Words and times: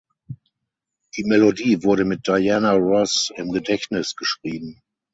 Die 1.15 1.23
Melodie 1.25 1.83
wurde 1.83 2.05
mit 2.05 2.25
Diana 2.25 2.73
Ross 2.73 3.31
im 3.35 3.51
Gedächtnis 3.51 4.15
geschrieben. 4.15 4.81